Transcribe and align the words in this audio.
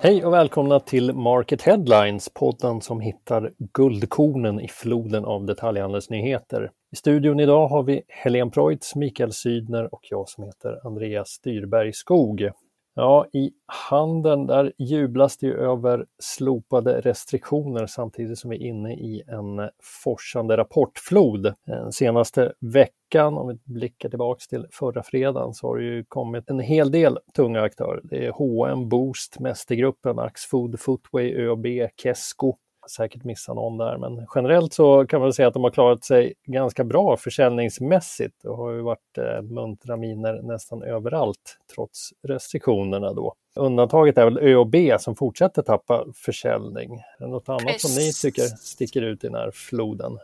Hej 0.00 0.24
och 0.24 0.32
välkomna 0.32 0.80
till 0.80 1.12
Market 1.12 1.62
Headlines, 1.62 2.28
podden 2.28 2.80
som 2.80 3.00
hittar 3.00 3.52
guldkornen 3.58 4.60
i 4.60 4.68
floden 4.68 5.24
av 5.24 5.46
detaljhandelsnyheter. 5.46 6.70
I 6.92 6.96
studion 6.96 7.40
idag 7.40 7.68
har 7.68 7.82
vi 7.82 8.02
Helene 8.08 8.50
Preutz, 8.50 8.94
Mikael 8.94 9.32
Sydner 9.32 9.94
och 9.94 10.00
jag 10.10 10.28
som 10.28 10.44
heter 10.44 10.86
Andreas 10.86 11.28
Styrberg 11.28 11.92
Skog. 11.92 12.50
Ja, 12.94 13.26
i 13.32 13.50
handeln 13.66 14.46
där 14.46 14.72
jublas 14.78 15.36
det 15.36 15.46
ju 15.46 15.54
över 15.54 16.06
slopade 16.18 17.00
restriktioner 17.00 17.86
samtidigt 17.86 18.38
som 18.38 18.50
vi 18.50 18.56
är 18.56 18.68
inne 18.68 18.94
i 18.94 19.22
en 19.28 19.70
forsande 20.04 20.56
rapportflod. 20.56 21.54
Den 21.66 21.92
senaste 21.92 22.52
veckan, 22.60 22.94
om 23.16 23.48
vi 23.48 23.58
blickar 23.64 24.08
tillbaks 24.08 24.48
till 24.48 24.66
förra 24.70 25.02
fredagen, 25.02 25.54
så 25.54 25.66
har 25.66 25.76
det 25.76 25.84
ju 25.84 26.04
kommit 26.04 26.50
en 26.50 26.60
hel 26.60 26.90
del 26.90 27.18
tunga 27.36 27.62
aktörer. 27.62 28.00
Det 28.04 28.26
är 28.26 28.30
H&M, 28.30 28.88
Boost, 28.88 29.40
Mästergruppen, 29.40 30.18
Axfood, 30.18 30.80
Footway, 30.80 31.34
ÖB, 31.34 31.66
Kesko 32.02 32.56
säkert 32.90 33.24
missa 33.24 33.54
någon 33.54 33.78
där, 33.78 33.98
men 33.98 34.26
generellt 34.34 34.72
så 34.72 35.06
kan 35.06 35.20
man 35.20 35.32
säga 35.32 35.48
att 35.48 35.54
de 35.54 35.64
har 35.64 35.70
klarat 35.70 36.04
sig 36.04 36.34
ganska 36.44 36.84
bra 36.84 37.16
försäljningsmässigt. 37.16 38.34
Det 38.42 38.48
har 38.48 38.72
ju 38.72 38.80
varit 38.80 39.18
eh, 39.18 39.42
muntra 39.42 39.96
miner 39.96 40.42
nästan 40.42 40.82
överallt 40.82 41.58
trots 41.74 42.10
restriktionerna 42.22 43.12
då. 43.12 43.34
Undantaget 43.56 44.18
är 44.18 44.24
väl 44.24 44.38
ÖoB 44.38 44.76
som 45.00 45.16
fortsätter 45.16 45.62
tappa 45.62 46.06
försäljning. 46.14 46.94
Är 47.18 47.24
det 47.24 47.30
något 47.30 47.48
annat 47.48 47.80
som 47.80 48.02
ni 48.02 48.12
tycker 48.12 48.42
sticker 48.42 49.02
ut 49.02 49.24
i 49.24 49.26
den 49.26 49.36
här 49.36 49.50
floden? 49.50 50.18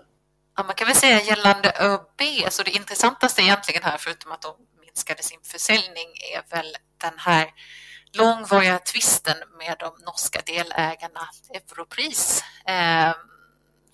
Ja, 0.57 0.63
man 0.65 0.75
kan 0.75 0.87
väl 0.87 0.97
säga 0.97 1.23
gällande 1.23 1.73
ÖB, 1.81 2.51
så 2.51 2.63
det 2.63 2.71
intressantaste 2.71 3.43
egentligen 3.43 3.83
här, 3.83 3.99
förutom 3.99 4.33
att 4.33 4.43
de 4.43 4.57
minskade 4.81 5.23
sin 5.23 5.41
försäljning, 5.45 6.09
är 6.35 6.57
väl 6.57 6.77
den 7.01 7.19
här 7.19 7.51
långvariga 8.13 8.79
tvisten 8.79 9.37
med 9.59 9.77
de 9.79 9.95
norska 10.05 10.41
delägarna 10.47 11.29
Europris. 11.55 12.43
Eh, 12.67 13.15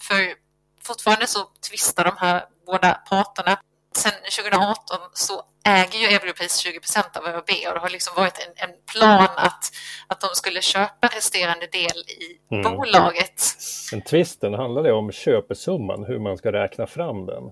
för 0.00 0.34
fortfarande 0.82 1.26
så 1.26 1.50
tvistar 1.68 2.04
de 2.04 2.16
här 2.18 2.44
båda 2.66 2.94
parterna. 2.94 3.60
Sen 3.96 4.12
2018 4.12 4.98
så 5.12 5.42
äger 5.64 5.98
ju 5.98 6.06
Europris 6.06 6.56
20 6.56 6.80
procent 6.80 7.16
av 7.16 7.26
ÖoB 7.26 7.50
och 7.68 7.74
det 7.74 7.80
har 7.80 7.90
liksom 7.90 8.14
varit 8.16 8.38
en, 8.38 8.68
en, 8.68 8.76
plan 8.92 9.28
att, 9.36 9.72
att 10.06 10.20
de 10.20 10.28
skulle 10.32 10.62
köpa 10.62 11.06
resterande 11.06 11.66
del 11.66 11.98
i 11.98 12.54
mm. 12.54 12.76
bolaget. 12.76 13.42
Men 13.92 14.02
tvisten 14.02 14.54
handlar 14.54 14.92
om 14.92 15.12
köpesumman, 15.12 16.04
hur 16.04 16.18
man 16.18 16.36
ska 16.36 16.52
räkna 16.52 16.86
fram 16.86 17.26
den. 17.26 17.42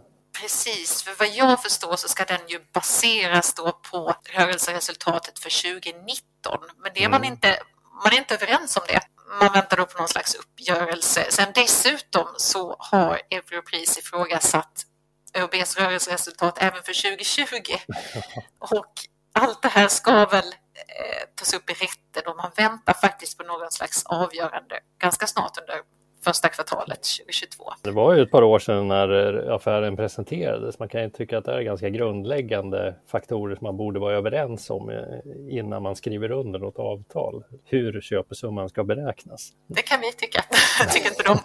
Precis, 0.43 1.03
för 1.03 1.19
vad 1.19 1.29
jag 1.29 1.63
förstår 1.63 1.97
så 1.97 2.09
ska 2.09 2.25
den 2.25 2.49
ju 2.49 2.61
baseras 2.73 3.55
då 3.55 3.73
på 3.91 4.15
rörelseresultatet 4.33 5.39
för 5.39 5.81
2019. 5.81 6.59
Men 6.83 6.93
det 6.95 7.05
är 7.05 7.09
man, 7.09 7.21
mm. 7.21 7.33
inte, 7.33 7.59
man 8.05 8.13
är 8.13 8.19
inte 8.19 8.35
överens 8.35 8.77
om 8.77 8.83
det. 8.89 9.01
Man 9.41 9.53
väntar 9.53 9.77
då 9.77 9.85
på 9.85 9.99
någon 9.99 10.09
slags 10.09 10.35
uppgörelse. 10.35 11.27
Sen 11.31 11.49
dessutom 11.55 12.27
så 12.37 12.77
har 12.79 13.21
Europris 13.31 13.99
ifrågasatt 13.99 14.85
E 15.35 15.41
ÖBS 15.41 15.77
rörelseresultat 15.77 16.59
även 16.61 16.83
för 16.83 17.11
2020. 17.11 17.61
Och 18.59 18.93
allt 19.33 19.63
det 19.63 19.69
här 19.69 19.89
ska 19.89 20.27
väl 20.27 20.47
eh, 20.75 21.29
tas 21.35 21.55
upp 21.55 21.71
i 21.71 21.73
rätten 21.73 22.23
och 22.27 22.37
man 22.37 22.51
väntar 22.57 22.93
faktiskt 22.93 23.39
på 23.39 23.45
någon 23.45 23.71
slags 23.71 24.07
avgörande 24.07 24.81
ganska 24.99 25.27
snart 25.27 25.59
under 25.59 25.81
första 26.29 26.49
kvartalet 26.49 27.03
2022. 27.27 27.65
Det 27.83 27.91
var 27.91 28.15
ju 28.15 28.23
ett 28.23 28.31
par 28.31 28.43
år 28.43 28.59
sedan 28.59 28.89
när 28.89 29.09
affären 29.55 29.97
presenterades. 29.97 30.79
Man 30.79 30.89
kan 30.89 31.03
ju 31.03 31.11
tycka 31.11 31.39
att 31.39 31.45
det 31.45 31.53
är 31.53 31.63
ganska 31.63 31.89
grundläggande 31.89 32.95
faktorer 33.07 33.55
som 33.57 33.65
man 33.65 33.77
borde 33.77 34.01
vara 34.01 34.15
överens 34.15 34.71
om 34.71 34.91
eh, 34.91 35.57
innan 35.59 35.83
man 35.83 35.97
skriver 35.97 36.31
under 36.31 36.59
något 36.59 36.79
avtal. 36.79 37.45
Hur 37.65 38.01
köpesumman 38.01 38.69
ska 38.69 38.85
beräknas. 38.85 39.53
Det 39.67 39.83
kan 39.83 40.01
vi 40.01 40.13
tycka, 40.13 40.45
tycker 40.93 41.11
inte 41.11 41.23
de. 41.23 41.39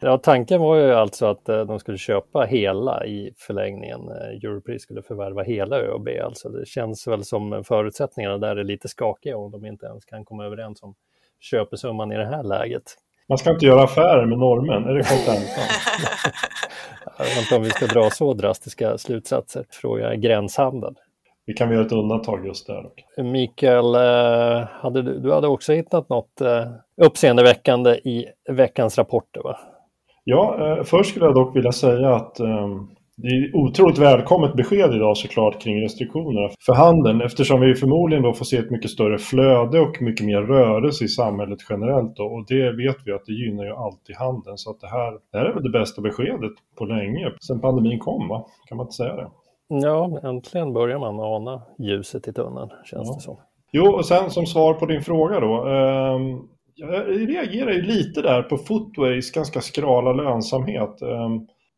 ja, 0.08 0.18
tanken 0.18 0.60
var 0.60 0.76
ju 0.76 0.92
alltså 0.94 1.26
att 1.26 1.48
eh, 1.48 1.60
de 1.60 1.78
skulle 1.78 1.98
köpa 1.98 2.42
hela 2.42 3.06
i 3.06 3.34
förlängningen. 3.36 4.00
Eh, 4.08 4.44
Europris 4.44 4.82
skulle 4.82 5.02
förvärva 5.02 5.42
hela 5.42 5.76
ÖoB. 5.76 6.08
Alltså 6.24 6.48
det 6.48 6.66
känns 6.66 7.06
väl 7.06 7.24
som 7.24 7.64
förutsättningarna 7.64 8.38
där 8.38 8.56
är 8.56 8.64
lite 8.64 8.88
skakiga 8.88 9.36
om 9.36 9.50
de 9.50 9.66
inte 9.66 9.86
ens 9.86 10.04
kan 10.04 10.24
komma 10.24 10.44
överens 10.44 10.82
om 10.82 10.94
köpesumman 11.40 12.12
i 12.12 12.16
det 12.16 12.26
här 12.26 12.42
läget. 12.42 12.96
Man 13.30 13.38
ska 13.38 13.50
inte 13.50 13.66
göra 13.66 13.82
affärer 13.82 14.26
med 14.26 14.38
normen, 14.38 14.84
är 14.84 14.94
det 14.94 15.02
kontentan? 15.02 15.64
jag 17.18 17.24
vet 17.24 17.38
inte 17.38 17.56
om 17.56 17.62
vi 17.62 17.70
ska 17.70 17.86
dra 17.86 18.10
så 18.10 18.34
drastiska 18.34 18.98
slutsatser. 18.98 19.64
Fråga 19.70 20.14
gränshandel. 20.14 20.94
Vi 21.46 21.52
kan 21.52 21.72
göra 21.72 21.86
ett 21.86 21.92
undantag 21.92 22.46
just 22.46 22.66
där. 22.66 22.84
Mikael, 23.22 23.94
eh, 23.94 24.68
hade 24.70 25.02
du, 25.02 25.18
du 25.18 25.32
hade 25.32 25.48
också 25.48 25.72
hittat 25.72 26.08
något 26.08 26.40
eh, 26.40 26.66
uppseendeväckande 27.02 27.90
i 27.90 28.26
veckans 28.50 28.98
rapporter 28.98 29.40
va? 29.42 29.58
Ja, 30.24 30.76
eh, 30.78 30.84
först 30.84 31.10
skulle 31.10 31.24
jag 31.24 31.34
dock 31.34 31.56
vilja 31.56 31.72
säga 31.72 32.14
att 32.14 32.40
ehm, 32.40 32.88
det 33.22 33.28
är 33.28 33.56
otroligt 33.56 33.98
välkommet 33.98 34.54
besked 34.54 34.94
idag 34.94 35.16
såklart 35.16 35.62
kring 35.62 35.82
restriktionerna 35.82 36.48
för 36.66 36.74
handeln 36.74 37.20
eftersom 37.20 37.60
vi 37.60 37.74
förmodligen 37.74 38.22
då 38.22 38.32
får 38.32 38.44
se 38.44 38.56
ett 38.56 38.70
mycket 38.70 38.90
större 38.90 39.18
flöde 39.18 39.80
och 39.80 40.02
mycket 40.02 40.26
mer 40.26 40.40
rörelse 40.42 41.04
i 41.04 41.08
samhället 41.08 41.58
generellt 41.70 42.16
då. 42.16 42.24
och 42.24 42.44
det 42.48 42.72
vet 42.72 42.96
vi 43.04 43.12
att 43.12 43.24
det 43.26 43.32
gynnar 43.32 43.64
ju 43.64 43.72
alltid 43.72 44.16
handeln 44.16 44.58
så 44.58 44.70
att 44.70 44.80
det 44.80 44.86
här, 44.88 45.12
det 45.32 45.38
här 45.38 45.44
är 45.44 45.54
väl 45.54 45.62
det 45.62 45.78
bästa 45.78 46.02
beskedet 46.02 46.52
på 46.78 46.84
länge 46.84 47.32
sen 47.46 47.60
pandemin 47.60 47.98
kom 47.98 48.28
va? 48.28 48.46
Kan 48.68 48.76
man 48.76 48.86
inte 48.86 48.96
säga 48.96 49.16
det? 49.16 49.28
Ja, 49.68 50.20
äntligen 50.22 50.72
börjar 50.72 50.98
man 50.98 51.20
ana 51.20 51.62
ljuset 51.78 52.28
i 52.28 52.32
tunneln 52.32 52.68
känns 52.84 53.08
ja. 53.08 53.14
det 53.14 53.20
som. 53.20 53.36
Jo, 53.72 53.86
och 53.86 54.06
sen 54.06 54.30
som 54.30 54.46
svar 54.46 54.74
på 54.74 54.86
din 54.86 55.02
fråga 55.02 55.40
då. 55.40 55.68
Eh, 55.68 56.20
jag 56.74 57.08
reagerar 57.08 57.70
ju 57.70 57.82
lite 57.82 58.22
där 58.22 58.42
på 58.42 58.56
Footways 58.56 59.30
ganska 59.30 59.60
skrala 59.60 60.12
lönsamhet. 60.12 61.02
Eh, 61.02 61.28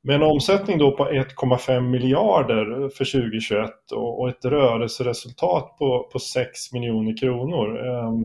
med 0.02 0.16
en 0.16 0.22
omsättning 0.22 0.78
då 0.78 0.96
på 0.96 1.04
1,5 1.04 1.80
miljarder 1.80 2.88
för 2.88 3.04
2021 3.04 3.70
och 3.92 4.28
ett 4.28 4.44
rörelseresultat 4.44 5.76
på, 5.78 6.08
på 6.12 6.18
6 6.18 6.72
miljoner 6.72 7.16
kronor. 7.16 7.86
Ehm, 7.86 8.24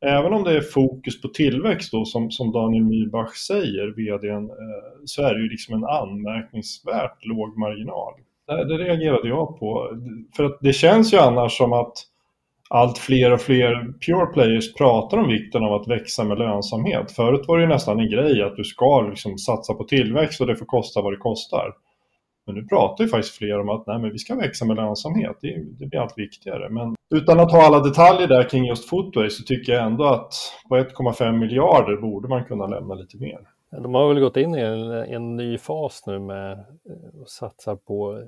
även 0.00 0.32
om 0.32 0.44
det 0.44 0.56
är 0.56 0.60
fokus 0.60 1.22
på 1.22 1.28
tillväxt 1.28 1.92
då, 1.92 2.04
som, 2.04 2.30
som 2.30 2.52
Daniel 2.52 2.84
Mybach 2.84 3.34
säger, 3.34 3.86
vdn, 3.96 4.50
eh, 4.50 5.04
så 5.04 5.22
är 5.22 5.34
det 5.34 5.40
ju 5.40 5.48
liksom 5.48 5.74
en 5.74 5.84
anmärkningsvärt 5.84 7.24
låg 7.24 7.58
marginal. 7.58 8.12
Det, 8.46 8.64
det 8.64 8.84
reagerade 8.84 9.28
jag 9.28 9.58
på. 9.58 9.98
För 10.36 10.44
att 10.44 10.58
det 10.60 10.72
känns 10.72 11.14
ju 11.14 11.18
annars 11.18 11.56
som 11.56 11.72
att 11.72 11.92
allt 12.74 12.98
fler 12.98 13.32
och 13.32 13.40
fler 13.40 13.92
pure 14.06 14.26
players 14.26 14.74
pratar 14.74 15.18
om 15.18 15.28
vikten 15.28 15.64
av 15.64 15.72
att 15.72 15.88
växa 15.88 16.24
med 16.24 16.38
lönsamhet. 16.38 17.12
Förut 17.12 17.44
var 17.48 17.58
det 17.58 17.66
nästan 17.66 18.00
en 18.00 18.10
grej 18.10 18.42
att 18.42 18.56
du 18.56 18.64
ska 18.64 19.00
liksom 19.00 19.38
satsa 19.38 19.74
på 19.74 19.84
tillväxt 19.84 20.40
och 20.40 20.46
det 20.46 20.56
får 20.56 20.66
kosta 20.66 21.02
vad 21.02 21.12
det 21.12 21.16
kostar. 21.16 21.72
Men 22.46 22.54
nu 22.54 22.64
pratar 22.66 23.04
ju 23.04 23.10
faktiskt 23.10 23.34
fler 23.34 23.60
om 23.60 23.68
att 23.68 23.86
nej, 23.86 23.98
men 23.98 24.12
vi 24.12 24.18
ska 24.18 24.34
växa 24.34 24.64
med 24.64 24.76
lönsamhet. 24.76 25.36
Det, 25.40 25.64
det 25.78 25.86
blir 25.86 26.00
allt 26.00 26.18
viktigare. 26.18 26.68
Men 26.68 26.94
utan 27.14 27.40
att 27.40 27.52
ha 27.52 27.66
alla 27.66 27.80
detaljer 27.80 28.28
där 28.28 28.48
kring 28.48 28.64
just 28.64 28.88
Footway 28.88 29.30
så 29.30 29.42
tycker 29.42 29.72
jag 29.72 29.86
ändå 29.86 30.04
att 30.04 30.32
på 30.68 30.76
1,5 30.76 31.32
miljarder 31.32 31.96
borde 31.96 32.28
man 32.28 32.44
kunna 32.44 32.66
lämna 32.66 32.94
lite 32.94 33.16
mer. 33.16 33.40
De 33.82 33.94
har 33.94 34.08
väl 34.08 34.20
gått 34.20 34.36
in 34.36 34.54
i 34.54 34.60
en, 34.60 34.90
en 34.90 35.36
ny 35.36 35.58
fas 35.58 36.02
nu 36.06 36.18
med 36.18 36.52
att 37.22 37.28
satsa 37.28 37.76
på 37.76 38.22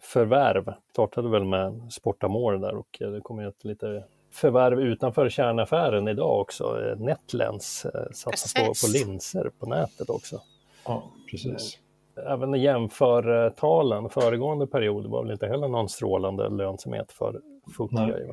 förvärv. 0.00 0.74
Startade 0.92 1.28
väl 1.28 1.44
med 1.44 1.92
Sportamore 1.92 2.58
där 2.58 2.74
och 2.74 2.96
det 2.98 3.20
kommer 3.20 3.48
ett 3.48 3.64
lite 3.64 4.04
förvärv 4.32 4.80
utanför 4.80 5.28
kärnaffären 5.28 6.08
idag 6.08 6.40
också. 6.40 6.94
Netlens 6.98 7.86
eh, 7.94 8.12
satsar 8.12 8.60
på, 8.60 8.66
på 8.66 8.92
linser 8.92 9.50
på 9.58 9.66
nätet 9.66 10.10
också. 10.10 10.40
Ja, 10.84 11.02
precis. 11.30 11.78
Eh, 12.16 12.32
även 12.32 12.54
jämför 12.54 13.50
talen 13.50 14.08
föregående 14.08 14.66
period 14.66 15.06
var 15.06 15.22
väl 15.22 15.32
inte 15.32 15.46
heller 15.46 15.68
någon 15.68 15.88
strålande 15.88 16.48
lönsamhet 16.48 17.12
för 17.12 17.40
Foodgay. 17.76 18.26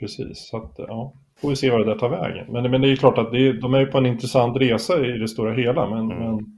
Precis, 0.00 0.48
så 0.48 0.56
att, 0.56 0.74
ja. 0.78 1.12
Får 1.40 1.48
vi 1.48 1.56
se 1.56 1.70
vad 1.70 1.80
det 1.80 1.84
där 1.84 1.98
tar 1.98 2.08
vägen. 2.08 2.46
Men, 2.48 2.70
men 2.70 2.80
det 2.80 2.92
är 2.92 2.96
klart 2.96 3.18
att 3.18 3.30
det 3.30 3.48
är, 3.48 3.52
de 3.52 3.74
är 3.74 3.86
på 3.86 3.98
en 3.98 4.06
intressant 4.06 4.56
resa 4.56 5.06
i 5.06 5.18
det 5.18 5.28
stora 5.28 5.52
hela. 5.52 5.90
Men, 5.90 6.10
mm. 6.10 6.18
men 6.18 6.55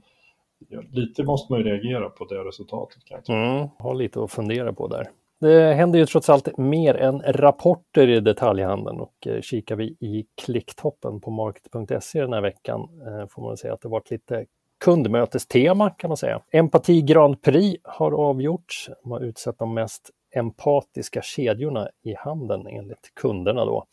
lite 0.91 1.23
måste 1.23 1.53
man 1.53 1.61
ju 1.61 1.69
reagera 1.69 2.09
på 2.09 2.25
det 2.25 2.43
resultatet. 2.43 3.05
Kan 3.05 3.21
jag 3.25 3.55
mm, 3.55 3.67
har 3.79 3.95
lite 3.95 4.23
att 4.23 4.31
fundera 4.31 4.73
på 4.73 4.87
där. 4.87 5.09
Det 5.41 5.73
händer 5.73 5.99
ju 5.99 6.05
trots 6.05 6.29
allt 6.29 6.57
mer 6.57 6.95
än 6.95 7.21
rapporter 7.21 8.07
i 8.07 8.19
detaljhandeln 8.19 8.99
och 8.99 9.27
eh, 9.27 9.41
kikar 9.41 9.75
vi 9.75 9.85
i 9.85 10.25
klicktoppen 10.45 11.21
på 11.21 11.31
market.se 11.31 12.21
den 12.21 12.33
här 12.33 12.41
veckan 12.41 12.81
eh, 12.81 13.27
får 13.29 13.41
man 13.41 13.57
säga 13.57 13.73
att 13.73 13.81
det 13.81 13.87
varit 13.87 14.11
lite 14.11 14.45
kundmötestema 14.79 15.89
kan 15.89 16.07
man 16.07 16.17
säga. 16.17 16.41
Empati 16.51 17.01
Grand 17.01 17.41
Prix 17.41 17.81
har 17.83 18.11
avgjorts. 18.11 18.89
De 19.03 19.11
har 19.11 19.19
utsett 19.19 19.59
de 19.59 19.73
mest 19.73 20.09
empatiska 20.35 21.21
kedjorna 21.21 21.89
i 22.03 22.13
handeln 22.13 22.67
enligt 22.67 23.11
kunderna 23.13 23.65
då. 23.65 23.85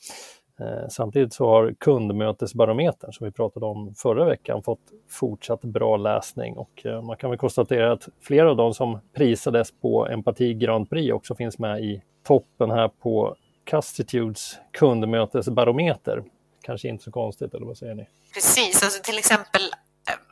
Eh, 0.61 0.89
samtidigt 0.89 1.33
så 1.33 1.49
har 1.49 1.75
kundmötesbarometern 1.79 3.13
som 3.13 3.25
vi 3.25 3.31
pratade 3.31 3.67
om 3.67 3.95
förra 3.95 4.25
veckan 4.25 4.63
fått 4.63 4.81
fortsatt 5.11 5.61
bra 5.61 5.97
läsning 5.97 6.57
och 6.57 6.87
eh, 6.87 7.03
man 7.03 7.17
kan 7.17 7.31
väl 7.31 7.39
konstatera 7.39 7.93
att 7.93 8.09
flera 8.21 8.51
av 8.51 8.57
de 8.57 8.75
som 8.75 8.99
prisades 9.15 9.73
på 9.81 10.07
Empati 10.09 10.55
Grand 10.55 10.91
Prix 10.91 11.13
också 11.13 11.35
finns 11.35 11.59
med 11.59 11.85
i 11.85 12.03
toppen 12.27 12.71
här 12.71 12.89
på 12.89 13.37
Castitudes 13.65 14.59
kundmötesbarometer. 14.73 16.25
kanske 16.63 16.89
inte 16.89 17.05
så 17.05 17.11
konstigt, 17.11 17.55
eller 17.55 17.67
vad 17.67 17.77
säger 17.77 17.95
ni? 17.95 18.07
Precis, 18.35 18.83
alltså 18.83 19.03
till 19.03 19.19
exempel 19.19 19.63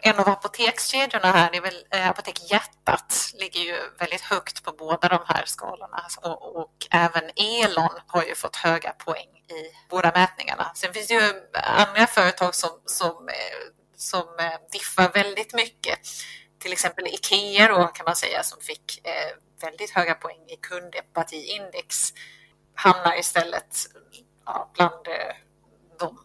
en 0.06 0.18
av 0.18 0.28
apotekskedjorna 0.28 1.32
här, 1.32 1.50
det 1.50 1.56
är 1.56 1.62
väl 1.62 1.86
eh, 1.90 2.08
Apotek 2.08 2.50
Hjärtat, 2.50 3.30
ligger 3.34 3.60
ju 3.60 3.76
väldigt 3.98 4.20
högt 4.20 4.64
på 4.64 4.72
båda 4.72 5.08
de 5.08 5.18
här 5.26 5.42
skalorna 5.46 5.96
alltså, 5.96 6.20
och, 6.20 6.56
och 6.56 6.86
även 6.90 7.30
Elon 7.36 7.98
har 8.06 8.24
ju 8.24 8.34
fått 8.34 8.56
höga 8.56 8.92
poäng 8.92 9.28
i 9.36 9.88
båda 9.90 10.12
mätningarna. 10.14 10.72
Sen 10.74 10.92
finns 10.92 11.06
det 11.06 11.14
ju 11.14 11.32
andra 11.52 12.06
företag 12.06 12.54
som, 12.54 12.70
som, 12.84 13.28
eh, 13.28 13.72
som 13.96 14.38
eh, 14.38 14.58
diffar 14.72 15.12
väldigt 15.12 15.54
mycket. 15.54 15.98
Till 16.58 16.72
exempel 16.72 17.06
Ikea 17.06 17.68
då 17.68 17.86
kan 17.86 18.04
man 18.04 18.16
säga 18.16 18.42
som 18.42 18.60
fick 18.60 19.06
eh, 19.06 19.36
väldigt 19.60 19.90
höga 19.90 20.14
poäng 20.14 20.44
i 20.48 20.56
kundempatiindex 20.56 22.12
hamnar 22.74 23.18
istället 23.18 23.76
ja, 24.46 24.70
bland 24.74 25.08
eh, 25.08 25.34
de 25.98 26.18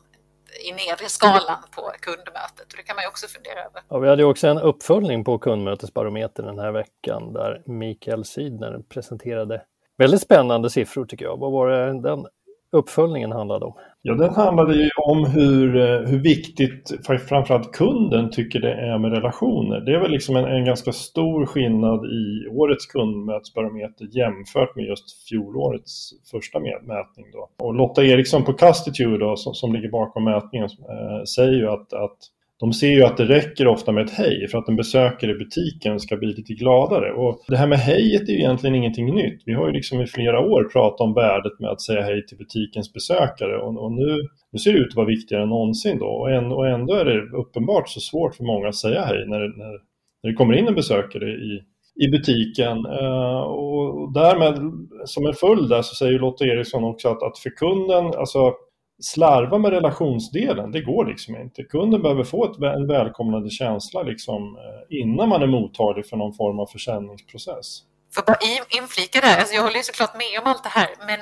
i 0.59 0.71
nedre 0.71 1.09
skalan 1.09 1.63
på 1.75 1.91
kundmötet. 1.99 2.67
Och 2.71 2.77
det 2.77 2.83
kan 2.83 2.95
man 2.95 3.03
ju 3.03 3.07
också 3.07 3.27
fundera 3.27 3.59
över. 3.59 3.81
Ja, 3.89 3.99
vi 3.99 4.09
hade 4.09 4.23
också 4.23 4.47
en 4.47 4.57
uppföljning 4.57 5.23
på 5.23 5.37
kundmötesbarometern 5.37 6.45
den 6.45 6.59
här 6.59 6.71
veckan 6.71 7.33
där 7.33 7.63
Mikael 7.65 8.25
Sydner 8.25 8.79
presenterade 8.89 9.61
väldigt 9.97 10.21
spännande 10.21 10.69
siffror 10.69 11.05
tycker 11.05 11.25
jag. 11.25 11.37
Vad 11.37 11.51
var 11.51 11.69
det 11.69 12.01
den 12.01 12.25
uppföljningen 12.71 13.31
handlade 13.31 13.65
om? 13.65 13.73
Ja, 14.01 14.13
den 14.13 14.33
handlade 14.33 14.75
ju 14.75 14.89
om 14.97 15.25
hur, 15.25 15.75
eh, 15.75 16.09
hur 16.09 16.19
viktigt 16.19 16.91
framförallt 17.05 17.71
kunden 17.71 18.31
tycker 18.31 18.59
det 18.59 18.73
är 18.73 18.97
med 18.97 19.11
relationer. 19.11 19.79
Det 19.79 19.95
är 19.95 19.99
väl 19.99 20.11
liksom 20.11 20.35
en, 20.35 20.45
en 20.45 20.65
ganska 20.65 20.91
stor 20.91 21.45
skillnad 21.45 22.05
i 22.05 22.47
årets 22.47 22.85
kundmötesbarometer 22.85 24.07
jämfört 24.11 24.75
med 24.75 24.85
just 24.85 25.27
fjolårets 25.29 26.11
första 26.31 26.59
mätning. 26.59 27.25
Då. 27.33 27.65
Och 27.65 27.73
Lotta 27.73 28.03
Eriksson 28.03 28.43
på 28.43 28.53
Castitude 28.53 29.17
då, 29.17 29.35
som, 29.35 29.53
som 29.53 29.73
ligger 29.73 29.89
bakom 29.89 30.23
mätningen 30.23 30.69
äh, 30.89 31.23
säger 31.23 31.53
ju 31.53 31.69
att, 31.69 31.93
att 31.93 32.17
de 32.59 32.73
ser 32.73 32.91
ju 32.91 33.03
att 33.03 33.17
det 33.17 33.25
räcker 33.25 33.67
ofta 33.67 33.91
med 33.91 34.05
ett 34.05 34.11
hej 34.11 34.47
för 34.47 34.57
att 34.57 34.69
en 34.69 34.75
besökare 34.75 35.31
i 35.31 35.33
butiken 35.33 35.99
ska 35.99 36.17
bli 36.17 36.27
lite 36.27 36.53
gladare. 36.53 37.13
Och 37.13 37.43
det 37.47 37.57
här 37.57 37.67
med 37.67 37.79
hejet 37.79 38.29
är 38.29 38.33
ju 38.33 38.39
egentligen 38.39 38.75
ingenting 38.75 39.15
nytt. 39.15 39.41
Vi 39.45 39.53
har 39.53 39.67
ju 39.67 39.73
liksom 39.73 40.01
i 40.01 40.07
flera 40.07 40.39
år 40.39 40.63
pratat 40.63 41.01
om 41.01 41.13
värdet 41.13 41.59
med 41.59 41.69
att 41.69 41.81
säga 41.81 42.01
hej 42.01 42.25
till 42.25 42.37
butikens 42.37 42.93
besökare 42.93 43.61
och, 43.61 43.83
och 43.83 43.91
nu, 43.91 44.27
nu 44.51 44.59
ser 44.59 44.73
det 44.73 44.79
ut 44.79 44.87
att 44.87 44.95
vara 44.95 45.07
viktigare 45.07 45.43
än 45.43 45.49
någonsin 45.49 45.99
då. 45.99 46.05
Och, 46.05 46.31
en, 46.31 46.51
och 46.51 46.67
ändå 46.67 46.93
är 46.93 47.05
det 47.05 47.37
uppenbart 47.37 47.89
så 47.89 47.99
svårt 47.99 48.35
för 48.35 48.43
många 48.43 48.67
att 48.67 48.75
säga 48.75 49.01
hej 49.01 49.25
när, 49.27 49.39
när, 49.39 49.79
när 50.23 50.29
det 50.29 50.33
kommer 50.33 50.53
in 50.53 50.67
en 50.67 50.75
besökare 50.75 51.29
i, 51.29 51.61
i 52.05 52.07
butiken. 52.11 52.77
Uh, 52.85 53.41
och 53.41 54.13
därmed, 54.13 54.71
som 55.05 55.25
en 55.25 55.33
följd 55.33 55.69
där, 55.69 55.81
så 55.81 55.95
säger 55.95 56.19
Lotta 56.19 56.45
Eriksson 56.45 56.83
också 56.83 57.09
att, 57.09 57.23
att 57.23 57.37
för 57.37 57.49
kunden, 57.49 58.05
alltså 58.05 58.53
slarva 58.99 59.57
med 59.57 59.71
relationsdelen, 59.71 60.71
det 60.71 60.81
går 60.81 61.05
liksom 61.05 61.35
inte. 61.35 61.63
Kunden 61.63 62.01
behöver 62.01 62.23
få 62.23 62.45
ett, 62.45 62.57
en 62.57 62.87
välkomnande 62.87 63.49
känsla 63.49 64.03
liksom, 64.03 64.57
eh, 64.57 64.99
innan 64.99 65.29
man 65.29 65.41
är 65.41 65.47
mottaglig 65.47 66.07
för 66.07 66.17
någon 66.17 66.33
form 66.33 66.59
av 66.59 66.65
försäljningsprocess. 66.65 67.81
För 68.15 68.21
bara 68.21 68.37
inflika 68.81 69.21
där, 69.21 69.37
alltså 69.39 69.55
jag 69.55 69.63
håller 69.63 69.77
ju 69.77 69.83
såklart 69.83 70.15
med 70.17 70.39
om 70.41 70.47
allt 70.51 70.63
det 70.63 70.69
här, 70.69 70.89
men 71.07 71.19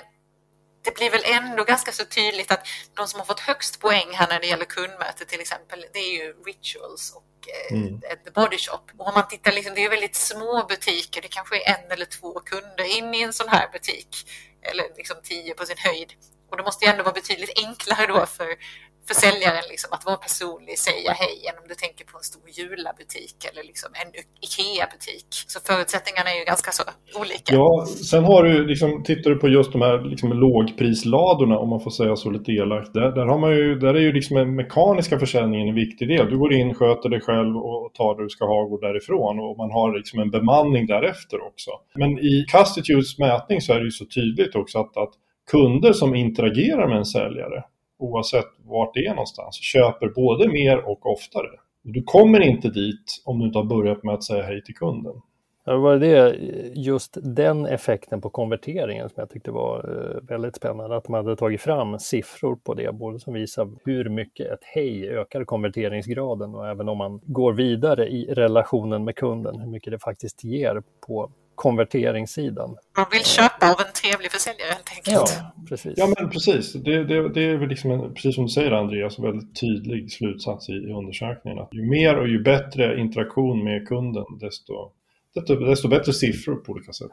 det 0.85 0.95
blir 0.95 1.12
väl 1.12 1.21
ändå 1.25 1.63
ganska 1.63 1.91
så 1.91 2.06
tydligt 2.06 2.51
att 2.51 2.68
de 2.97 3.07
som 3.07 3.19
har 3.19 3.25
fått 3.25 3.39
högst 3.39 3.81
poäng 3.81 4.09
här 4.13 4.27
när 4.27 4.39
det 4.39 4.47
gäller 4.47 4.65
kundmöte 4.65 5.25
till 5.25 5.41
exempel, 5.41 5.85
det 5.94 6.00
är 6.00 6.13
ju 6.19 6.33
Rituals 6.45 7.13
och 7.15 7.33
eh, 7.56 7.77
mm. 7.77 8.01
The 8.25 8.31
Body 8.31 8.57
Shop. 8.57 8.85
Och 8.97 9.07
om 9.07 9.13
man 9.13 9.27
tittar, 9.27 9.51
liksom, 9.51 9.75
det 9.75 9.83
är 9.85 9.89
väldigt 9.89 10.15
små 10.15 10.65
butiker, 10.69 11.21
det 11.21 11.27
kanske 11.27 11.56
är 11.62 11.75
en 11.75 11.91
eller 11.91 12.06
två 12.06 12.33
kunder 12.39 12.97
in 12.97 13.13
i 13.13 13.21
en 13.21 13.33
sån 13.33 13.50
här 13.50 13.69
butik, 13.71 14.09
eller 14.62 14.83
liksom 14.97 15.15
tio 15.23 15.53
på 15.53 15.65
sin 15.65 15.77
höjd. 15.77 16.13
Och 16.49 16.57
det 16.57 16.63
måste 16.63 16.85
ju 16.85 16.91
ändå 16.91 17.03
vara 17.03 17.13
betydligt 17.21 17.53
enklare 17.65 18.05
då 18.13 18.25
för, 18.38 18.49
för 19.07 19.15
säljaren 19.23 19.65
liksom, 19.73 19.89
att 19.95 20.05
vara 20.05 20.17
personlig, 20.27 20.75
säga 20.88 21.11
hej, 21.21 21.38
än 21.49 21.55
om 21.61 21.67
du 21.71 21.75
tänker 21.75 22.05
på 22.05 22.17
en 22.17 22.23
stor 22.31 22.47
Jula-butik 22.57 23.38
eller 23.49 23.63
liksom 23.71 23.89
en 24.01 24.09
IKEA-butik. 24.45 25.29
Så 25.53 25.57
förutsättningarna 25.69 26.29
är 26.33 26.38
ju 26.41 26.45
ganska 26.53 26.71
så 26.71 26.83
olika. 27.21 27.49
Ja, 27.59 27.85
sen 28.11 28.23
har 28.31 28.44
du, 28.44 28.53
liksom, 28.71 29.03
tittar 29.03 29.29
du 29.31 29.38
på 29.44 29.47
just 29.47 29.71
de 29.71 29.81
här 29.81 29.97
liksom, 30.11 30.29
lågprisladorna, 30.45 31.55
om 31.63 31.69
man 31.69 31.81
får 31.85 31.91
säga 31.91 32.15
så 32.15 32.29
lite 32.29 32.51
elakt, 32.51 32.94
där, 32.94 33.09
där, 33.17 33.25
har 33.31 33.39
man 33.45 33.51
ju, 33.51 33.75
där 33.83 33.94
är 33.94 34.03
ju 34.07 34.13
liksom 34.13 34.38
den 34.38 34.55
mekaniska 34.55 35.19
försäljningen 35.19 35.67
en 35.67 35.75
viktig 35.75 36.07
del. 36.07 36.29
Du 36.29 36.38
går 36.38 36.53
in, 36.53 36.73
sköter 36.73 37.09
dig 37.09 37.21
själv 37.21 37.53
och 37.57 37.94
tar 37.94 38.11
det 38.15 38.23
du 38.23 38.29
ska 38.29 38.45
ha 38.45 38.59
och 38.63 38.69
går 38.69 38.81
därifrån. 38.88 39.39
Och 39.39 39.57
man 39.57 39.71
har 39.71 39.97
liksom 39.97 40.19
en 40.19 40.31
bemanning 40.31 40.85
därefter 40.88 41.38
också. 41.49 41.71
Men 41.95 42.11
i 42.19 42.45
Castitudes 42.51 43.19
mätning 43.19 43.61
så 43.61 43.73
är 43.73 43.79
det 43.79 43.85
ju 43.85 43.91
så 43.91 44.05
tydligt 44.05 44.55
också 44.55 44.79
att, 44.79 44.97
att 44.97 45.13
kunder 45.51 45.94
som 45.94 46.15
interagerar 46.15 46.88
med 46.88 46.97
en 46.97 47.05
säljare, 47.05 47.63
oavsett 47.99 48.47
vart 48.65 48.94
det 48.94 49.05
är 49.05 49.09
någonstans, 49.09 49.55
köper 49.61 50.07
både 50.07 50.47
mer 50.47 50.89
och 50.89 51.11
oftare. 51.11 51.49
Du 51.81 52.03
kommer 52.03 52.39
inte 52.39 52.69
dit 52.69 53.21
om 53.25 53.39
du 53.39 53.45
inte 53.45 53.57
har 53.57 53.65
börjat 53.65 54.03
med 54.03 54.13
att 54.13 54.23
säga 54.23 54.44
hej 54.44 54.63
till 54.63 54.75
kunden. 54.75 55.13
Det 55.65 55.77
var 55.77 55.97
det, 55.97 56.35
just 56.73 57.17
den 57.21 57.65
effekten 57.65 58.21
på 58.21 58.29
konverteringen 58.29 59.09
som 59.09 59.15
jag 59.15 59.29
tyckte 59.29 59.51
var 59.51 59.77
eh, 59.77 60.21
väldigt 60.29 60.55
spännande, 60.55 60.95
att 60.95 61.09
man 61.09 61.25
hade 61.25 61.35
tagit 61.35 61.61
fram 61.61 61.99
siffror 61.99 62.55
på 62.55 62.73
det, 62.73 62.94
både 62.94 63.19
som 63.19 63.33
visar 63.33 63.69
hur 63.85 64.09
mycket 64.09 64.47
ett 64.47 64.63
hej 64.63 65.09
ökar 65.09 65.44
konverteringsgraden 65.44 66.55
och 66.55 66.67
även 66.67 66.89
om 66.89 66.97
man 66.97 67.21
går 67.23 67.53
vidare 67.53 68.07
i 68.07 68.33
relationen 68.33 69.03
med 69.03 69.15
kunden, 69.15 69.59
hur 69.59 69.67
mycket 69.67 69.91
det 69.91 69.99
faktiskt 69.99 70.44
ger 70.44 70.83
på 71.07 71.31
konverteringssidan. 71.57 72.77
Man 72.98 73.06
vill 73.12 73.25
köpa 73.25 73.65
av 73.74 73.80
en 73.86 73.94
trevlig 74.01 74.31
försäljare 74.31 74.69
helt 74.69 74.89
enkelt. 74.95 75.39
Ja, 75.39 75.54
precis. 75.69 75.94
Ja, 75.98 76.13
men 76.18 76.30
precis. 76.30 76.74
Det, 76.74 77.04
det, 77.04 77.30
det 77.30 77.44
är 77.44 77.57
väl 77.57 77.69
liksom 77.69 77.92
en, 77.92 78.13
precis 78.13 78.36
som 78.36 78.44
du 78.44 78.50
säger 78.50 78.71
Andreas, 78.71 79.18
en 79.18 79.25
väldigt 79.25 79.59
tydlig 79.59 80.12
slutsats 80.12 80.69
i, 80.69 80.74
i 80.74 80.92
undersökningen. 80.92 81.59
Att 81.59 81.74
ju 81.74 81.89
mer 81.89 82.18
och 82.18 82.27
ju 82.27 82.44
bättre 82.44 83.00
interaktion 83.00 83.63
med 83.63 83.88
kunden, 83.88 84.25
desto, 84.39 84.92
desto, 85.36 85.56
desto 85.56 85.88
bättre 85.88 86.13
siffror 86.13 86.56
på 86.56 86.71
olika 86.71 86.94
sätt. 86.94 87.12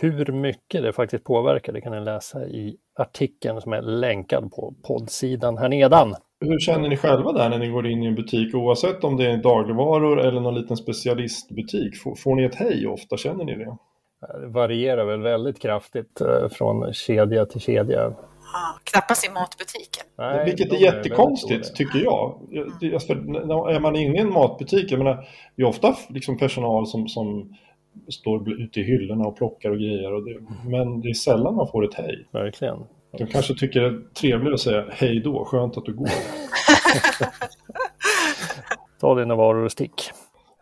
Hur 0.00 0.32
mycket 0.32 0.82
det 0.82 0.92
faktiskt 0.92 1.24
påverkar, 1.24 1.72
det 1.72 1.80
kan 1.80 1.92
ni 1.92 2.00
läsa 2.00 2.44
i 2.44 2.76
artikeln 2.94 3.60
som 3.60 3.72
är 3.72 3.82
länkad 3.82 4.52
på 4.52 4.74
poddsidan 4.82 5.58
här 5.58 5.68
nedan. 5.68 6.14
Hur 6.42 6.58
känner 6.58 6.88
ni 6.88 6.96
själva 6.96 7.32
där 7.32 7.48
när 7.48 7.58
ni 7.58 7.68
går 7.68 7.86
in 7.86 8.02
i 8.02 8.06
en 8.06 8.14
butik 8.14 8.54
oavsett 8.54 9.04
om 9.04 9.16
det 9.16 9.30
är 9.30 9.36
dagligvaror 9.36 10.20
eller 10.20 10.40
någon 10.40 10.54
liten 10.54 10.76
specialistbutik? 10.76 12.02
Får, 12.02 12.14
får 12.14 12.34
ni 12.34 12.44
ett 12.44 12.54
hej 12.54 12.86
ofta? 12.86 13.16
Känner 13.16 13.44
ni 13.44 13.54
det? 13.54 13.76
Det 14.40 14.46
varierar 14.46 15.04
väl 15.04 15.22
väldigt 15.22 15.62
kraftigt 15.62 16.20
eh, 16.20 16.48
från 16.48 16.92
kedja 16.92 17.46
till 17.46 17.60
kedja. 17.60 18.06
Ah, 18.54 18.78
knappast 18.84 19.26
i 19.26 19.32
matbutiken. 19.32 20.06
Nej, 20.18 20.44
Vilket 20.44 20.72
är 20.72 20.76
jättekonstigt 20.76 21.70
är 21.70 21.74
tycker 21.74 21.98
jag. 21.98 22.38
Mm. 22.52 22.94
Alltså, 22.94 23.12
är 23.12 23.80
man 23.80 23.96
inne 23.96 24.16
i 24.16 24.20
en 24.20 24.32
matbutik, 24.32 24.92
jag 24.92 24.98
menar, 24.98 25.28
det 25.56 25.62
är 25.62 25.66
ofta 25.66 25.96
liksom 26.08 26.38
personal 26.38 26.86
som, 26.86 27.08
som 27.08 27.56
står 28.08 28.60
ute 28.62 28.80
i 28.80 28.82
hyllorna 28.82 29.26
och 29.26 29.36
plockar 29.36 29.70
och 29.70 29.78
grejer. 29.78 30.14
Och 30.14 30.24
det, 30.24 30.40
men 30.64 31.00
det 31.00 31.08
är 31.08 31.14
sällan 31.14 31.54
man 31.54 31.68
får 31.68 31.84
ett 31.84 31.94
hej. 31.94 32.26
Verkligen. 32.32 32.78
De 33.18 33.26
kanske 33.26 33.54
tycker 33.54 33.80
det 33.80 33.86
är 33.86 34.14
trevligare 34.14 34.54
att 34.54 34.60
säga 34.60 34.84
hej 34.90 35.20
då, 35.20 35.44
skönt 35.44 35.76
att 35.76 35.84
du 35.84 35.94
går. 35.94 36.08
Ta 39.00 39.14
dina 39.14 39.34
varor 39.34 39.64
och 39.64 39.72
stick. 39.72 40.12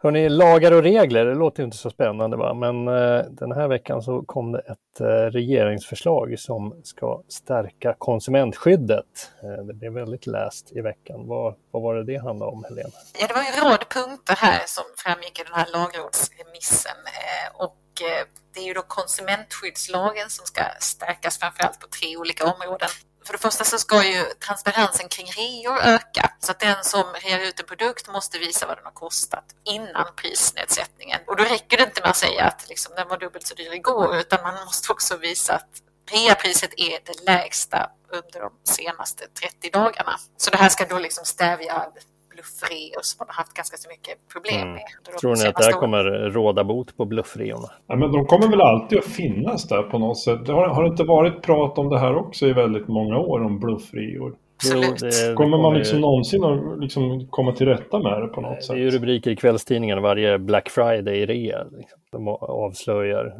Hörrni, 0.02 0.28
lagar 0.28 0.72
och 0.72 0.82
regler, 0.82 1.24
det 1.24 1.34
låter 1.34 1.62
inte 1.62 1.76
så 1.76 1.90
spännande 1.90 2.36
va? 2.36 2.54
men 2.54 2.88
eh, 2.88 3.24
den 3.30 3.52
här 3.52 3.68
veckan 3.68 4.02
så 4.02 4.22
kom 4.22 4.52
det 4.52 4.58
ett 4.58 5.00
eh, 5.00 5.06
regeringsförslag 5.06 6.38
som 6.38 6.80
ska 6.82 7.22
stärka 7.28 7.94
konsumentskyddet. 7.98 9.32
Eh, 9.42 9.64
det 9.64 9.74
blev 9.74 9.92
väldigt 9.92 10.26
läst 10.26 10.72
i 10.72 10.80
veckan. 10.80 11.26
Vad, 11.26 11.54
vad 11.70 11.82
var 11.82 11.94
det 11.94 12.04
det 12.04 12.16
handlade 12.16 12.52
om, 12.52 12.64
Helena? 12.64 12.90
Ja, 13.20 13.26
det 13.26 13.34
var 13.34 13.42
en 13.42 13.70
rad 13.70 13.88
punkter 13.88 14.34
här 14.36 14.62
som 14.66 14.84
framgick 14.96 15.40
i 15.40 15.42
den 15.42 15.54
här 15.54 15.66
lagrådsremissen 15.72 16.96
eh, 17.06 17.60
och 17.90 18.02
eh, 18.02 18.26
det 18.54 18.60
är 18.60 18.64
ju 18.64 18.74
då 18.74 18.82
konsumentskyddslagen 18.82 20.30
som 20.30 20.46
ska 20.46 20.62
stärkas 20.80 21.38
framförallt 21.38 21.80
på 21.80 21.86
tre 21.86 22.16
olika 22.16 22.44
områden. 22.44 22.88
För 23.24 23.32
det 23.32 23.38
första 23.38 23.64
så 23.64 23.78
ska 23.78 24.04
ju 24.04 24.24
transparensen 24.24 25.08
kring 25.08 25.26
reor 25.26 25.78
öka 25.78 26.30
så 26.38 26.50
att 26.50 26.60
den 26.60 26.84
som 26.84 27.04
rear 27.14 27.38
ut 27.38 27.60
en 27.60 27.66
produkt 27.66 28.08
måste 28.08 28.38
visa 28.38 28.66
vad 28.66 28.76
den 28.76 28.84
har 28.84 28.92
kostat 28.92 29.44
innan 29.64 30.06
prisnedsättningen. 30.16 31.20
Och 31.26 31.36
då 31.36 31.44
räcker 31.44 31.76
det 31.76 31.82
inte 31.82 32.00
med 32.00 32.10
att 32.10 32.16
säga 32.16 32.44
att 32.44 32.68
liksom, 32.68 32.94
den 32.94 33.08
var 33.08 33.18
dubbelt 33.18 33.46
så 33.46 33.54
dyr 33.54 33.72
igår 33.72 34.16
utan 34.16 34.42
man 34.42 34.64
måste 34.64 34.92
också 34.92 35.16
visa 35.16 35.54
att 35.54 35.70
reapriset 36.10 36.70
är 36.76 36.98
det 37.04 37.24
lägsta 37.26 37.90
under 38.08 38.40
de 38.40 38.52
senaste 38.64 39.26
30 39.26 39.70
dagarna. 39.70 40.18
Så 40.36 40.50
det 40.50 40.56
här 40.56 40.68
ska 40.68 40.84
då 40.84 40.98
liksom 40.98 41.24
stävja 41.24 41.92
bluffreor 42.40 43.02
som 43.02 43.16
man 43.18 43.28
har 43.28 43.34
haft 43.34 43.54
ganska 43.54 43.76
så 43.76 43.88
mycket 43.88 44.14
problem 44.32 44.62
mm. 44.62 44.72
med. 44.72 44.82
Tror 45.20 45.36
ni 45.36 45.48
att 45.48 45.56
det 45.56 45.64
här 45.64 45.72
kommer 45.72 46.04
råda 46.30 46.64
bot 46.64 46.96
på 46.96 47.04
bluffreorna? 47.04 47.68
Ja, 47.86 47.96
men 47.96 48.12
de 48.12 48.26
kommer 48.26 48.48
väl 48.48 48.60
alltid 48.60 48.98
att 48.98 49.04
finnas 49.04 49.68
där 49.68 49.82
på 49.82 49.98
något 49.98 50.18
sätt. 50.18 50.46
Det 50.46 50.52
har, 50.52 50.68
har 50.68 50.82
det 50.82 50.88
inte 50.88 51.04
varit 51.04 51.42
prat 51.42 51.78
om 51.78 51.88
det 51.88 51.98
här 51.98 52.16
också 52.16 52.46
i 52.46 52.52
väldigt 52.52 52.88
många 52.88 53.18
år 53.18 53.44
om 53.44 53.60
bluffreor? 53.60 54.34
Absolut. 54.56 54.98
Det, 54.98 55.34
kommer 55.34 55.58
man 55.58 55.74
liksom 55.74 56.00
någonsin 56.00 56.44
att 56.44 56.80
liksom 56.80 57.26
komma 57.30 57.52
till 57.52 57.66
rätta 57.66 57.98
med 57.98 58.22
det 58.22 58.28
på 58.28 58.40
något 58.40 58.64
sätt? 58.64 58.76
Det 58.76 58.80
är 58.80 58.84
ju 58.84 58.90
rubriker 58.90 59.30
i 59.30 59.36
kvällstidningarna 59.36 60.00
varje 60.00 60.38
Black 60.38 60.68
Friday-rea. 60.68 61.64
Liksom. 61.70 62.00
De 62.12 62.28
avslöjar. 62.28 63.34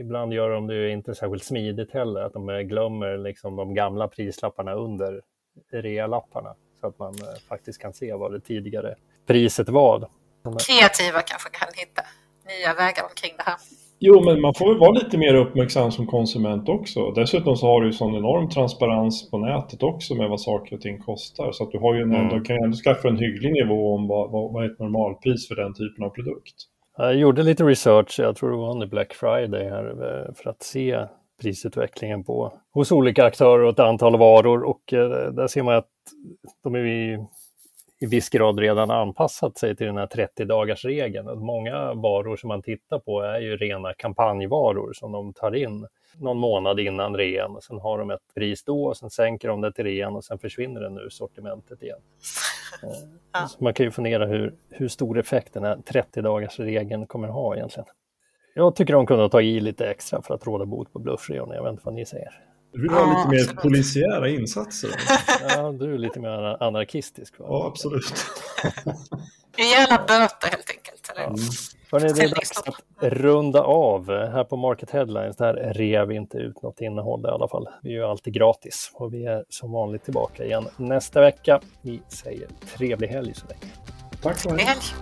Ibland 0.00 0.32
gör 0.32 0.50
de 0.50 0.66
det 0.66 0.74
ju 0.74 0.90
inte 0.92 1.14
särskilt 1.14 1.44
smidigt 1.44 1.92
heller, 1.92 2.20
att 2.20 2.32
de 2.32 2.46
glömmer 2.68 3.18
liksom 3.18 3.56
de 3.56 3.74
gamla 3.74 4.08
prislapparna 4.08 4.74
under 4.74 5.20
realapparna 5.72 6.54
så 6.80 6.86
att 6.86 6.98
man 6.98 7.14
eh, 7.14 7.40
faktiskt 7.48 7.82
kan 7.82 7.92
se 7.92 8.14
vad 8.14 8.32
det 8.32 8.40
tidigare 8.40 8.94
priset 9.26 9.68
var. 9.68 10.08
Kreativa 10.42 11.20
kanske 11.22 11.50
kan 11.50 11.68
hitta 11.74 12.02
nya 12.48 12.74
vägar 12.74 13.04
omkring 13.04 13.34
det 13.36 13.42
här. 13.42 13.56
Jo, 14.00 14.24
men 14.24 14.40
man 14.40 14.54
får 14.54 14.68
väl 14.68 14.78
vara 14.78 14.90
lite 14.90 15.18
mer 15.18 15.34
uppmärksam 15.34 15.92
som 15.92 16.06
konsument 16.06 16.68
också. 16.68 17.10
Dessutom 17.10 17.56
så 17.56 17.66
har 17.66 17.80
du 17.80 17.86
ju 17.86 17.92
sån 17.92 18.14
enorm 18.14 18.48
transparens 18.48 19.30
på 19.30 19.38
nätet 19.38 19.82
också 19.82 20.14
med 20.14 20.28
vad 20.28 20.40
saker 20.40 20.76
och 20.76 20.82
ting 20.82 20.98
kostar. 20.98 21.52
Så 21.52 21.64
att 21.64 21.72
du 21.72 21.78
har 21.78 21.94
ju 21.94 22.02
en, 22.02 22.14
mm. 22.14 22.28
du 22.28 22.40
kan 22.40 22.56
ju 22.56 22.62
ändå 22.64 22.76
skaffa 22.76 23.08
en 23.08 23.16
hygglig 23.16 23.52
nivå 23.52 23.94
om 23.94 24.08
vad, 24.08 24.30
vad, 24.30 24.52
vad 24.52 24.64
är 24.64 24.70
ett 24.70 24.78
normalpris 24.78 25.48
för 25.48 25.54
den 25.54 25.74
typen 25.74 26.04
av 26.04 26.10
produkt. 26.10 26.54
Jag 26.96 27.16
gjorde 27.16 27.42
lite 27.42 27.64
research, 27.64 28.20
jag 28.20 28.36
tror 28.36 28.50
det 28.50 28.56
var 28.56 28.70
under 28.70 28.86
Black 28.86 29.14
Friday 29.14 29.68
här, 29.68 29.84
eh, 29.90 30.34
för 30.34 30.50
att 30.50 30.62
se 30.62 31.06
prisutvecklingen 31.40 32.24
på, 32.24 32.52
hos 32.70 32.92
olika 32.92 33.24
aktörer 33.24 33.62
och 33.62 33.70
ett 33.70 33.78
antal 33.78 34.18
varor 34.18 34.62
och 34.62 34.92
eh, 34.92 35.32
där 35.32 35.46
ser 35.46 35.62
man 35.62 35.74
att 35.74 35.88
de 36.62 36.74
är 36.74 36.86
i, 36.86 37.26
i 38.00 38.06
viss 38.06 38.28
grad 38.28 38.58
redan 38.58 38.90
anpassat 38.90 39.58
sig 39.58 39.76
till 39.76 39.86
den 39.86 39.96
här 39.96 40.06
30 40.06 40.44
dagars 40.44 40.84
regeln. 40.84 41.38
Många 41.38 41.94
varor 41.94 42.36
som 42.36 42.48
man 42.48 42.62
tittar 42.62 42.98
på 42.98 43.22
är 43.22 43.40
ju 43.40 43.56
rena 43.56 43.94
kampanjvaror 43.94 44.92
som 44.92 45.12
de 45.12 45.32
tar 45.32 45.54
in 45.54 45.86
någon 46.20 46.38
månad 46.38 46.80
innan 46.80 47.16
rean 47.16 47.56
och 47.56 47.64
sen 47.64 47.78
har 47.78 47.98
de 47.98 48.10
ett 48.10 48.34
pris 48.34 48.64
då 48.64 48.84
och 48.84 48.96
sen 48.96 49.10
sänker 49.10 49.48
de 49.48 49.60
det 49.60 49.72
till 49.72 49.84
rean 49.84 50.16
och 50.16 50.24
sen 50.24 50.38
försvinner 50.38 50.80
den 50.80 50.98
ur 50.98 51.08
sortimentet 51.10 51.82
igen. 51.82 51.98
Ja. 53.32 53.48
man 53.58 53.74
kan 53.74 53.86
ju 53.86 53.90
fundera 53.90 54.26
hur, 54.26 54.54
hur 54.70 54.88
stor 54.88 55.18
effekt 55.18 55.54
den 55.54 55.64
här 55.64 55.76
30 55.76 56.22
dagars 56.22 56.58
regeln 56.58 57.06
kommer 57.06 57.28
ha 57.28 57.56
egentligen. 57.56 57.86
Jag 58.58 58.76
tycker 58.76 58.92
de 58.92 59.06
kunde 59.06 59.22
ha 59.22 59.28
tagit 59.28 59.56
i 59.56 59.60
lite 59.60 59.86
extra 59.86 60.22
för 60.22 60.34
att 60.34 60.46
råda 60.46 60.66
bot 60.66 60.92
på 60.92 60.98
bluffreorna. 60.98 61.54
Jag 61.54 61.62
vet 61.62 61.70
inte 61.70 61.82
vad 61.84 61.94
ni 61.94 62.06
säger. 62.06 62.28
Du 62.72 62.82
vill 62.82 62.90
ha 62.90 63.18
lite 63.18 63.28
mer 63.28 63.40
absolut. 63.40 63.62
polisiära 63.62 64.28
insatser? 64.28 64.90
Ja, 65.48 65.72
du 65.72 65.94
är 65.94 65.98
lite 65.98 66.20
mer 66.20 66.62
anarkistisk. 66.62 67.38
Va? 67.38 67.46
Ja, 67.48 67.66
absolut. 67.66 68.14
Gärna 69.56 69.98
böter 69.98 70.48
helt 70.50 70.70
enkelt. 70.70 71.12
Eller? 71.14 71.26
Mm. 71.26 71.38
Hörrni, 71.92 72.12
det 72.12 72.22
är 72.22 72.28
dags 72.28 72.62
att 72.66 73.12
runda 73.12 73.62
av. 73.62 74.10
Här 74.10 74.44
på 74.44 74.56
Market 74.56 74.90
Headlines 74.90 75.36
där 75.36 75.72
rear 75.74 76.06
vi 76.06 76.14
inte 76.14 76.38
ut 76.38 76.62
något 76.62 76.80
innehåll 76.80 77.24
i 77.24 77.28
alla 77.28 77.48
fall. 77.48 77.68
Vi 77.82 77.90
är 77.90 77.94
ju 77.94 78.04
alltid 78.04 78.34
gratis 78.34 78.90
och 78.94 79.14
vi 79.14 79.26
är 79.26 79.44
som 79.48 79.72
vanligt 79.72 80.04
tillbaka 80.04 80.44
igen 80.44 80.68
nästa 80.76 81.20
vecka. 81.20 81.60
Vi 81.82 82.02
säger 82.08 82.48
trevlig 82.76 83.08
helg 83.08 83.34
så 83.34 83.46
länge. 83.46 83.72
Tack 84.22 84.38
så 84.38 84.50
mycket. 84.50 84.94